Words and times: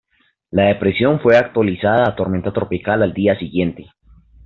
La 0.49 0.63
depresión 0.63 1.19
fue 1.19 1.37
actualizada 1.37 2.09
a 2.09 2.15
tormenta 2.15 2.51
tropical 2.51 3.03
al 3.03 3.13
día 3.13 3.37
siguiente. 3.37 3.91